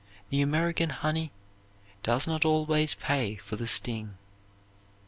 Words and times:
The 0.31 0.41
American 0.41 0.89
honey 0.89 1.31
does 2.01 2.25
not 2.25 2.43
always 2.43 2.95
pay 2.95 3.35
for 3.35 3.55
the 3.55 3.67
sting. 3.67 4.17